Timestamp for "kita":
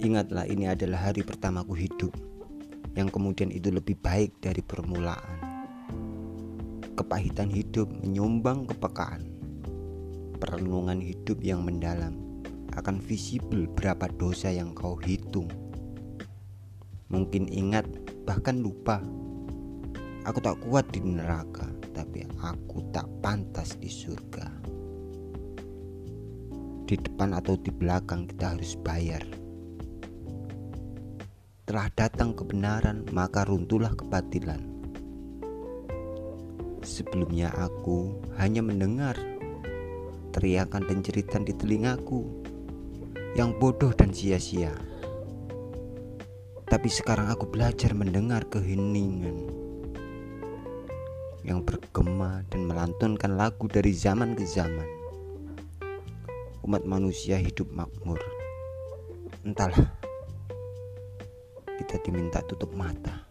28.24-28.56, 61.90-62.06